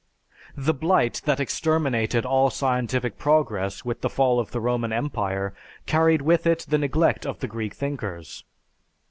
The 0.57 0.73
blight 0.73 1.21
that 1.25 1.39
exterminated 1.39 2.25
all 2.25 2.49
scientific 2.49 3.19
progress, 3.19 3.85
with 3.85 4.01
the 4.01 4.09
fall 4.09 4.39
of 4.39 4.49
the 4.49 4.59
Roman 4.59 4.91
Empire, 4.91 5.53
carried 5.85 6.23
with 6.23 6.47
it 6.47 6.65
the 6.67 6.79
neglect 6.79 7.23
of 7.23 7.37
the 7.37 7.47
Greek 7.47 7.75
thinkers. 7.75 8.43